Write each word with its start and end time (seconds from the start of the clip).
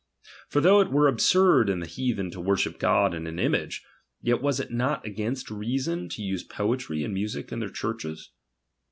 For 0.49 0.61
though 0.61 0.79
it 0.81 0.91
were 0.91 1.07
absurd 1.07 1.69
in 1.69 1.79
the 1.79 1.85
heathen 1.85 2.31
to 2.31 2.41
worship 2.41 2.79
God 2.79 3.13
in 3.13 3.27
an 3.27 3.37
image, 3.37 3.85
yet 4.19 4.41
was 4.41 4.59
it 4.59 4.71
not 4.71 5.05
against 5.05 5.51
reason 5.51 6.09
to 6.09 6.23
use 6.23 6.43
poetry 6.43 7.03
and 7.03 7.13
music 7.13 7.51
in 7.51 7.59
their 7.59 7.69
churches. 7.69 8.31